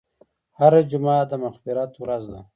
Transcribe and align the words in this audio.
هره 0.59 0.81
جمعه 0.91 1.17
د 1.29 1.33
مغفرت 1.43 1.91
ورځ 1.97 2.23
ده. 2.33 2.41